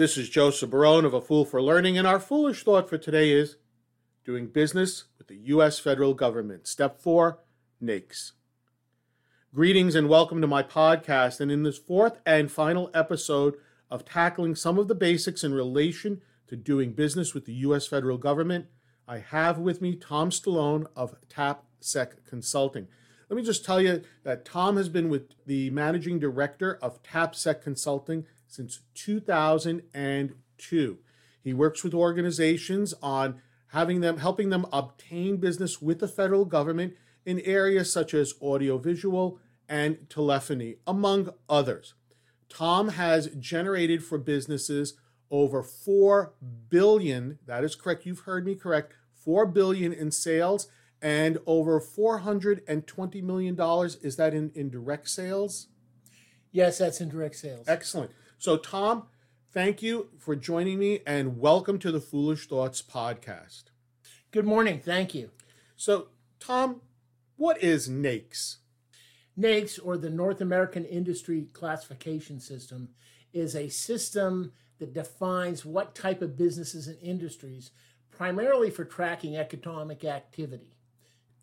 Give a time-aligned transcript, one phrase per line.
[0.00, 3.32] This is Joseph Barone of A Fool for Learning, and our foolish thought for today
[3.32, 3.56] is
[4.24, 5.78] doing business with the U.S.
[5.78, 6.66] federal government.
[6.66, 7.40] Step four
[7.84, 8.32] NAICS.
[9.54, 11.38] Greetings and welcome to my podcast.
[11.38, 13.56] And in this fourth and final episode
[13.90, 17.86] of tackling some of the basics in relation to doing business with the U.S.
[17.86, 18.68] federal government,
[19.06, 22.88] I have with me Tom Stallone of TAPSEC Consulting.
[23.28, 27.60] Let me just tell you that Tom has been with the managing director of TAPSEC
[27.60, 30.98] Consulting since 2002.
[31.42, 36.94] He works with organizations on having them helping them obtain business with the federal government
[37.24, 39.38] in areas such as audiovisual
[39.68, 41.94] and telephony, among others.
[42.48, 44.94] Tom has generated for businesses
[45.30, 46.34] over 4
[46.68, 50.66] billion, that is correct, you've heard me correct, 4 billion in sales
[51.00, 55.68] and over 420 million dollars is that in, in direct sales?
[56.52, 57.68] Yes, that's in direct sales.
[57.68, 58.10] Excellent.
[58.40, 59.02] So, Tom,
[59.52, 63.64] thank you for joining me and welcome to the Foolish Thoughts podcast.
[64.30, 64.80] Good morning.
[64.82, 65.28] Thank you.
[65.76, 66.06] So,
[66.38, 66.80] Tom,
[67.36, 68.56] what is NAICS?
[69.38, 72.88] NAICS, or the North American Industry Classification System,
[73.34, 77.72] is a system that defines what type of businesses and industries,
[78.10, 80.78] primarily for tracking economic activity.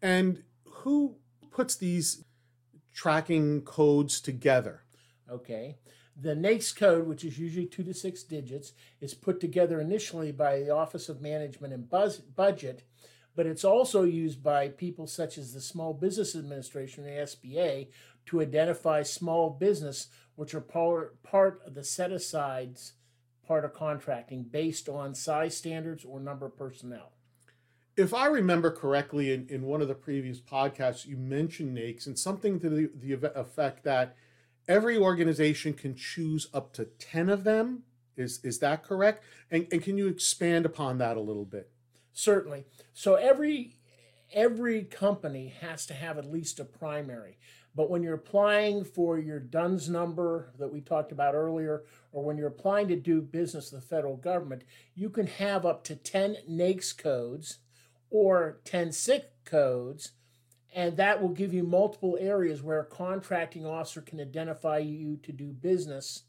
[0.00, 1.16] And who
[1.50, 2.24] puts these
[2.94, 4.84] tracking codes together?
[5.30, 5.76] Okay.
[6.18, 10.60] The NAICS code, which is usually two to six digits, is put together initially by
[10.60, 12.82] the Office of Management and Buzz- Budget,
[13.34, 17.88] but it's also used by people such as the Small Business Administration, the SBA,
[18.26, 22.94] to identify small business, which are part, part of the set asides
[23.46, 27.12] part of contracting based on size standards or number of personnel.
[27.96, 32.18] If I remember correctly, in, in one of the previous podcasts, you mentioned NAICS and
[32.18, 34.16] something to the, the effect that
[34.68, 37.82] every organization can choose up to 10 of them.
[38.16, 39.22] Is, is that correct?
[39.50, 41.70] And, and can you expand upon that a little bit?
[42.12, 42.64] Certainly.
[42.94, 43.76] So every
[44.32, 47.38] every company has to have at least a primary.
[47.74, 52.38] But when you're applying for your DUNS number that we talked about earlier, or when
[52.38, 56.38] you're applying to do business with the federal government, you can have up to 10
[56.50, 57.58] NAICS codes
[58.10, 60.12] or 10 SIC codes
[60.76, 65.32] and that will give you multiple areas where a contracting officer can identify you to
[65.32, 66.24] do business.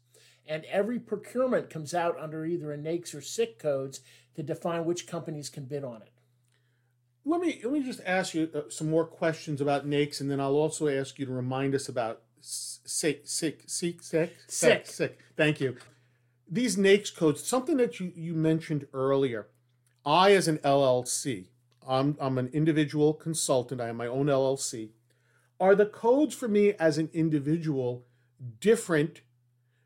[0.46, 4.00] And every procurement comes out under either a NAICS or SIC codes
[4.34, 6.10] to define which companies can bid on it.
[7.26, 10.40] Let me let me just ask you uh, some more questions about NAICS, and then
[10.40, 14.86] I'll also ask you to remind us about SIC, SIC, SIC, SIC, SIC.
[14.86, 15.18] SIC.
[15.36, 15.76] Thank you.
[16.50, 19.48] These NAICS codes, something that you, you mentioned earlier.
[20.06, 21.48] I, as an LLC,
[21.88, 24.90] I'm, I'm an individual consultant, I have my own LLC.
[25.58, 28.04] Are the codes for me as an individual
[28.60, 29.22] different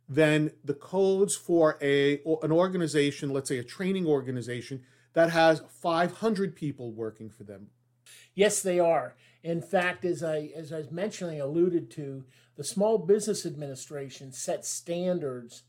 [0.09, 4.83] than the codes for a an organization, let's say a training organization
[5.15, 7.69] that has 500 people working for them?
[8.35, 9.15] Yes, they are.
[9.43, 12.25] In fact, as I as I was mentioning, alluded to,
[12.57, 15.62] the Small Business Administration sets standards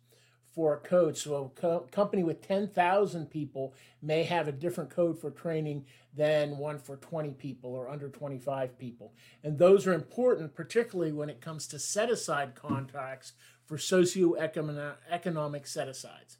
[0.54, 1.18] for a code.
[1.18, 6.58] So a co- company with 10,000 people may have a different code for training than
[6.58, 9.14] one for 20 people or under 25 people.
[9.44, 13.34] And those are important, particularly when it comes to set aside contracts
[13.66, 16.38] for socioeconomic set asides.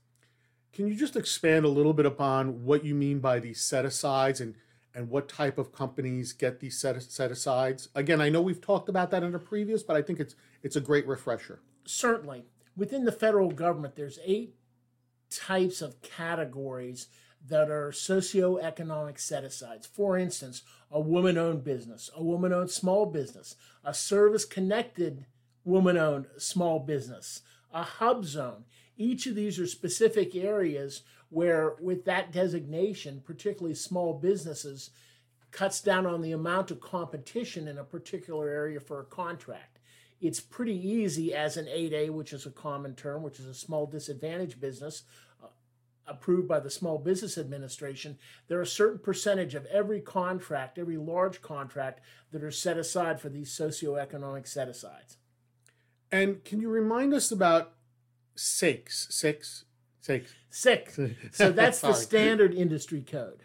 [0.74, 4.42] Can you just expand a little bit upon what you mean by these set asides
[4.42, 4.56] and,
[4.96, 7.90] and what type of companies get these set, set asides?
[7.96, 10.76] Again, I know we've talked about that in a previous, but I think it's it's
[10.76, 11.60] a great refresher.
[11.86, 14.56] Certainly within the federal government, there's eight
[15.30, 17.08] types of categories
[17.48, 19.86] that are socioeconomic set asides.
[19.86, 25.26] For instance, a woman owned business, a woman owned small business, a service connected
[25.66, 27.42] woman owned small business,
[27.74, 28.66] a hub zone.
[28.96, 34.92] Each of these are specific areas where, with that designation, particularly small businesses,
[35.52, 39.73] cuts down on the amount of competition in a particular area for a contract
[40.24, 43.86] it's pretty easy as an 8A, which is a common term, which is a small
[43.86, 45.04] disadvantaged business
[45.44, 45.48] uh,
[46.08, 48.18] approved by the Small Business Administration.
[48.48, 52.00] There are a certain percentage of every contract, every large contract,
[52.32, 55.18] that are set aside for these socioeconomic set asides.
[56.10, 57.74] And can you remind us about
[58.36, 59.08] SICs?
[59.12, 59.66] SICs?
[60.02, 60.30] SICs.
[60.50, 60.94] SIC.
[61.34, 63.44] So that's the standard industry code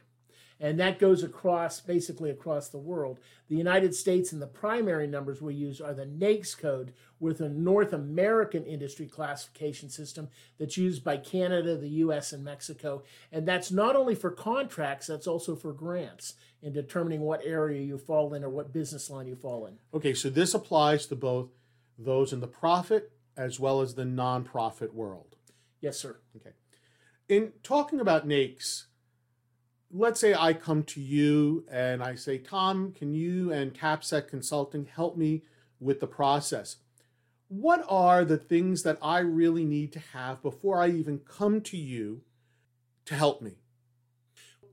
[0.60, 3.20] and that goes across basically across the world.
[3.48, 7.48] The United States and the primary numbers we use are the NAICS code with a
[7.48, 10.28] North American industry classification system
[10.58, 13.02] that's used by Canada, the US, and Mexico.
[13.32, 17.98] And that's not only for contracts, that's also for grants in determining what area you
[17.98, 19.78] fall in or what business line you fall in.
[19.94, 21.48] Okay, so this applies to both
[21.98, 25.36] those in the profit as well as the nonprofit world.
[25.80, 26.18] Yes, sir.
[26.36, 26.50] Okay.
[27.28, 28.87] In talking about NAICS,
[29.90, 34.86] let's say I come to you and I say, Tom, can you and TAPSEC Consulting
[34.86, 35.42] help me
[35.80, 36.76] with the process?
[37.48, 41.76] What are the things that I really need to have before I even come to
[41.76, 42.22] you
[43.06, 43.52] to help me?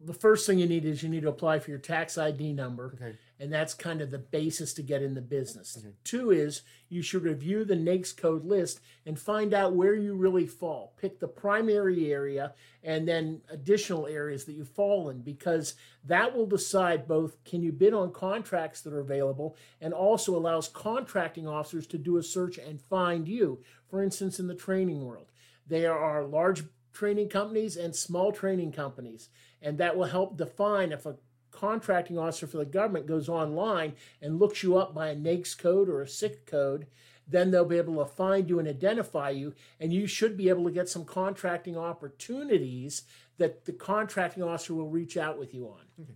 [0.03, 2.93] The first thing you need is you need to apply for your tax ID number.
[2.95, 3.17] Okay.
[3.39, 5.77] And that's kind of the basis to get in the business.
[5.77, 5.93] Okay.
[6.05, 10.47] Two is you should review the NAICS code list and find out where you really
[10.47, 10.93] fall.
[11.01, 16.45] Pick the primary area and then additional areas that you fall in because that will
[16.45, 21.87] decide both can you bid on contracts that are available and also allows contracting officers
[21.87, 23.59] to do a search and find you.
[23.89, 25.31] For instance, in the training world,
[25.67, 29.29] there are large training companies and small training companies,
[29.61, 31.15] and that will help define if a
[31.55, 35.89] contracting officer for the government goes online and looks you up by a NAICS code
[35.89, 36.87] or a SIC code,
[37.27, 40.63] then they'll be able to find you and identify you, and you should be able
[40.65, 43.03] to get some contracting opportunities
[43.37, 45.81] that the contracting officer will reach out with you on.
[46.01, 46.13] Okay.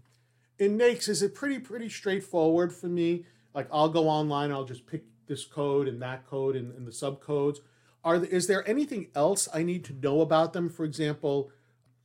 [0.60, 3.26] In NAICS, is it pretty pretty straightforward for me?
[3.54, 6.92] Like I'll go online, I'll just pick this code and that code and, and the
[6.92, 7.60] subcodes.
[8.04, 10.70] Are is there anything else I need to know about them?
[10.70, 11.52] For example,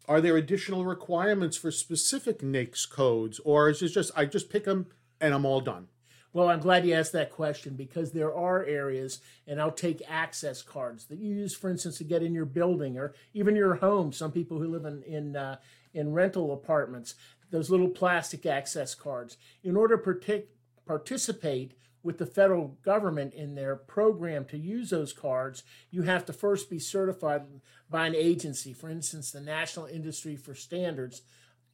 [0.07, 4.65] are there additional requirements for specific NAICS codes, or is it just I just pick
[4.65, 4.87] them
[5.21, 5.89] and I'm all done?
[6.33, 10.63] Well, I'm glad you asked that question because there are areas, and I'll take access
[10.63, 14.13] cards that you use, for instance, to get in your building or even your home.
[14.13, 15.57] Some people who live in in uh,
[15.95, 17.15] in rental apartments,
[17.51, 19.37] those little plastic access cards.
[19.63, 20.43] In order to
[20.85, 21.75] participate
[22.05, 26.69] with the federal government in their program to use those cards, you have to first
[26.71, 27.47] be certified
[27.91, 31.23] by an agency, for instance, the National Industry for Standards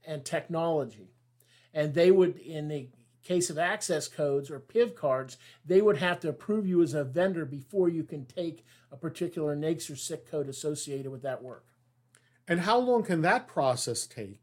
[0.07, 1.11] and Technology.
[1.75, 2.89] And they would, in the
[3.25, 5.37] case of access codes or PIV cards,
[5.67, 9.57] they would have to approve you as a vendor before you can take a particular
[9.57, 11.67] NAICS or SIC code associated with that work.
[12.47, 14.41] And how long can that process take?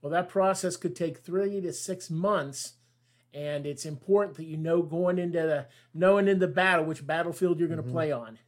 [0.00, 2.74] Well, that process could take three to six months
[3.34, 7.58] and it's important that you know going into the knowing in the battle which battlefield
[7.58, 7.92] you're going to mm-hmm.
[7.92, 8.38] play on.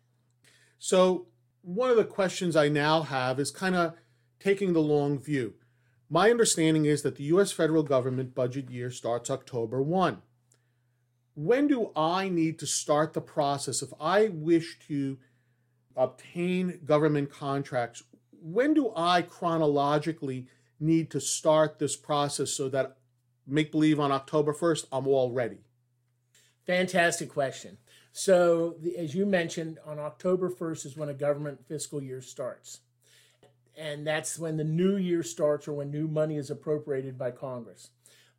[0.78, 1.28] So
[1.62, 3.94] one of the questions I now have is kind of
[4.38, 5.54] taking the long view.
[6.10, 7.50] My understanding is that the U.S.
[7.50, 10.20] federal government budget year starts October 1.
[11.34, 15.18] When do I need to start the process if I wish to
[15.96, 18.02] obtain government contracts?
[18.30, 20.46] When do I chronologically
[20.78, 22.98] need to start this process so that
[23.46, 25.58] make believe on October 1st, I'm all ready?
[26.66, 27.78] Fantastic question.
[28.12, 32.80] So, as you mentioned, on October 1st is when a government fiscal year starts.
[33.76, 37.90] And that's when the new year starts or when new money is appropriated by Congress.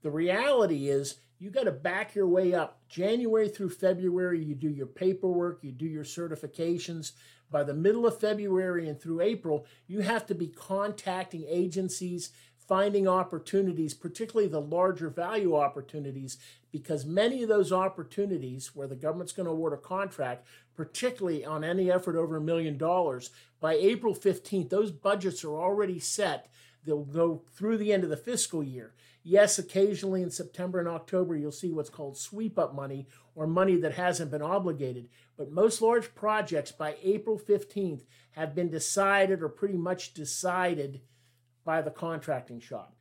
[0.02, 2.80] The reality is, you got to back your way up.
[2.88, 7.12] January through February, you do your paperwork, you do your certifications.
[7.52, 12.32] By the middle of February and through April, you have to be contacting agencies
[12.68, 16.38] finding opportunities, particularly the larger value opportunities,
[16.72, 21.64] because many of those opportunities where the government's going to award a contract, particularly on
[21.64, 23.30] any effort over a million dollars,
[23.60, 26.50] by April 15th, those budgets are already set.
[26.86, 28.94] They'll go through the end of the fiscal year.
[29.24, 33.76] Yes, occasionally in September and October, you'll see what's called sweep up money or money
[33.78, 35.10] that hasn't been obligated.
[35.36, 41.02] But most large projects by April 15th have been decided or pretty much decided
[41.66, 42.96] by the contracting shop.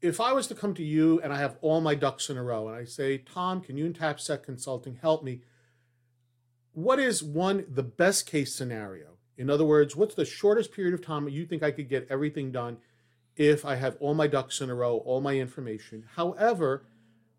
[0.00, 2.42] If I was to come to you and I have all my ducks in a
[2.42, 5.42] row and I say, Tom, can you and TAPSEC Consulting help me?
[6.72, 9.18] What is one, the best case scenario?
[9.36, 12.52] In other words, what's the shortest period of time you think I could get everything
[12.52, 12.78] done
[13.36, 16.04] if I have all my ducks in a row, all my information?
[16.14, 16.84] However,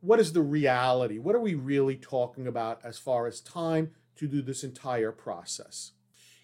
[0.02, 1.18] what is the reality?
[1.18, 5.92] What are we really talking about as far as time to do this entire process?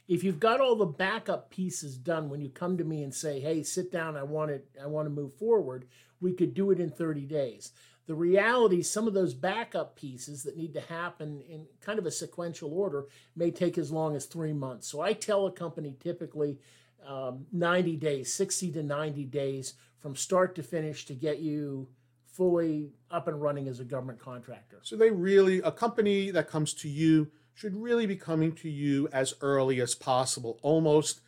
[0.07, 3.39] If you've got all the backup pieces done when you come to me and say
[3.39, 5.85] hey sit down i want it i want to move forward
[6.21, 7.71] we could do it in 30 days.
[8.07, 12.11] The reality some of those backup pieces that need to happen in kind of a
[12.11, 14.87] sequential order may take as long as three months.
[14.87, 16.59] So i tell a company typically
[17.05, 21.87] um, 90 days 60 to 90 days from start to finish to get you
[22.25, 24.79] fully up and running as a government contractor.
[24.83, 29.07] So they really a company that comes to you should really be coming to you
[29.11, 31.21] as early as possible, almost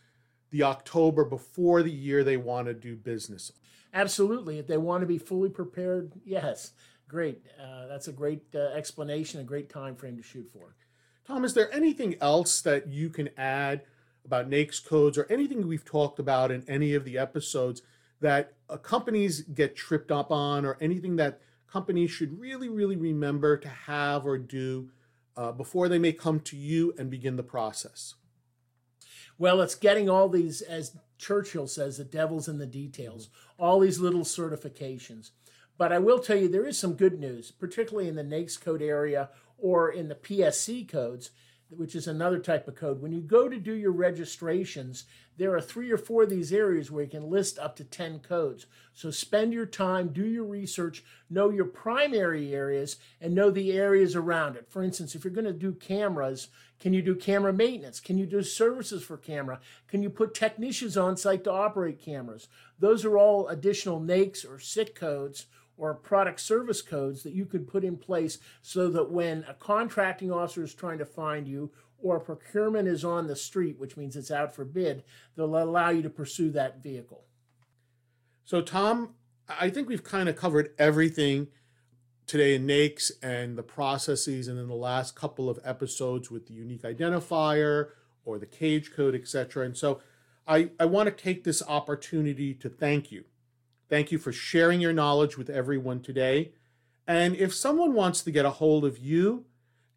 [0.52, 3.52] the October before the year they want to do business.
[3.94, 4.60] Absolutely.
[4.60, 6.72] If they want to be fully prepared, yes.
[7.08, 7.46] Great.
[7.60, 10.76] Uh, that's a great uh, explanation, a great time frame to shoot for.
[11.26, 13.84] Tom, is there anything else that you can add
[14.26, 17.82] about NAICS codes or anything we've talked about in any of the episodes
[18.20, 21.40] that uh, companies get tripped up on or anything that
[21.72, 24.90] companies should really, really remember to have or do
[25.38, 28.16] uh, before they may come to you and begin the process?
[29.38, 34.00] Well, it's getting all these, as Churchill says, the devil's in the details, all these
[34.00, 35.30] little certifications.
[35.78, 38.82] But I will tell you, there is some good news, particularly in the NAICS code
[38.82, 39.30] area
[39.60, 41.30] or in the PSC codes,
[41.70, 43.02] which is another type of code.
[43.02, 45.04] When you go to do your registrations,
[45.38, 48.20] there are three or four of these areas where you can list up to 10
[48.20, 48.66] codes.
[48.94, 54.16] So spend your time, do your research, know your primary areas, and know the areas
[54.16, 54.70] around it.
[54.70, 56.48] For instance, if you're going to do cameras,
[56.80, 58.00] can you do camera maintenance?
[58.00, 59.60] Can you do services for camera?
[59.88, 62.48] Can you put technicians on site to operate cameras?
[62.80, 65.48] Those are all additional NAICS or SIC codes
[65.78, 70.32] or product service codes that you could put in place so that when a contracting
[70.32, 74.32] officer is trying to find you or procurement is on the street, which means it's
[74.32, 75.04] out for bid,
[75.36, 77.24] they'll allow you to pursue that vehicle.
[78.46, 79.16] So, Tom,
[79.48, 81.48] I think we've kind of covered everything
[82.26, 86.54] today in NAICS and the processes, and in the last couple of episodes with the
[86.54, 87.90] unique identifier
[88.26, 89.66] or the cage code, etc.
[89.66, 90.02] And so,
[90.48, 93.26] I, I want to take this opportunity to thank you.
[93.90, 96.52] Thank you for sharing your knowledge with everyone today.
[97.08, 99.46] And if someone wants to get a hold of you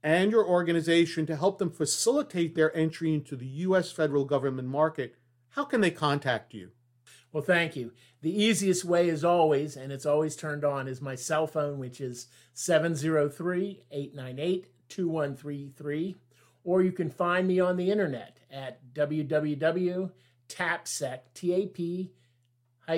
[0.03, 3.91] and your organization to help them facilitate their entry into the U.S.
[3.91, 5.17] federal government market,
[5.51, 6.71] how can they contact you?
[7.33, 7.93] Well, thank you.
[8.23, 12.01] The easiest way, as always, and it's always turned on, is my cell phone, which
[12.01, 16.17] is 703 898 2133.
[16.63, 20.11] Or you can find me on the internet at www.tapsec,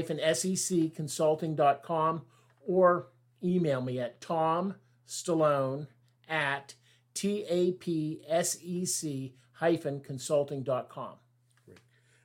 [0.00, 2.22] secconsulting.com
[2.66, 3.08] or
[3.42, 5.86] email me at tomstallone
[6.28, 6.74] at
[7.14, 11.14] T-A-P-S-E-C hyphen consulting.com.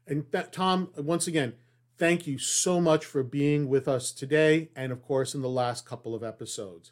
[0.07, 1.53] And that, Tom, once again,
[1.97, 5.85] thank you so much for being with us today and, of course, in the last
[5.85, 6.91] couple of episodes.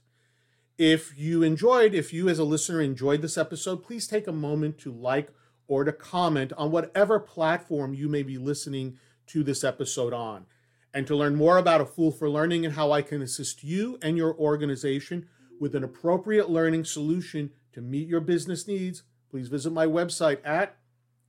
[0.78, 4.78] If you enjoyed, if you as a listener enjoyed this episode, please take a moment
[4.80, 5.30] to like
[5.68, 10.46] or to comment on whatever platform you may be listening to this episode on.
[10.96, 14.00] And to learn more about A Fool for Learning and how I can assist you
[14.02, 15.28] and your organization
[15.60, 20.78] with an appropriate learning solution to meet your business needs, please visit my website at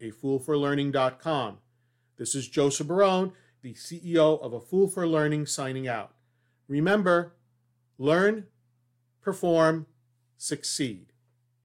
[0.01, 1.59] afoolforlearning.com.
[2.17, 3.33] This is Joseph Barone,
[3.63, 6.15] the CEO of A Fool for Learning, signing out.
[6.69, 7.35] Remember,
[7.99, 8.47] learn,
[9.21, 9.87] perform,
[10.37, 11.13] succeed.